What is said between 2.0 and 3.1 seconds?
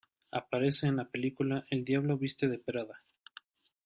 viste de Prada".